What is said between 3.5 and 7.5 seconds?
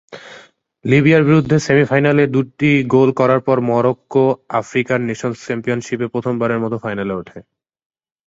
Morocco African Nations চ্যাম্পিয়নশিপে প্রথমবারের মতো ফাইনালে উঠে।